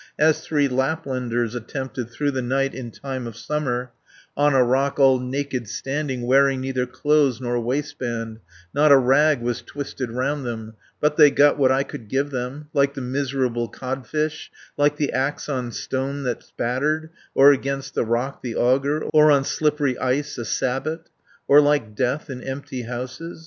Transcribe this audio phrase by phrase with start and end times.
[0.17, 3.91] As three Laplanders attempted Through the night in time of summer,
[4.35, 8.39] On a rock all naked standing, Wearing neither clothes nor waistband;
[8.73, 12.31] Not a rag was twisted round them, 150 But they got what I could give
[12.31, 18.03] them, Like the miserable codfish, Like the axe on stone that's battered, Or against the
[18.03, 21.11] rock the auger, Or on slippery ice a sabot,
[21.47, 23.39] Or like Death in empty houses.